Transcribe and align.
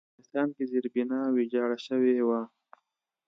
په 0.03 0.05
افغانستان 0.09 0.47
کې 0.55 0.63
زېربنا 0.71 1.19
ویجاړه 1.35 1.77
شوې 1.87 2.15
وه. 2.27 2.41